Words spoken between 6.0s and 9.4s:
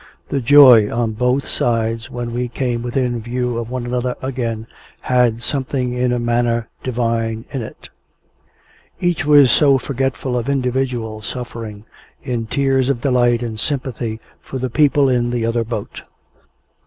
a manner Divine in it; each